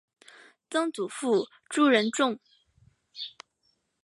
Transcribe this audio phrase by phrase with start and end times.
[0.67, 2.39] 曾祖父朱仁仲。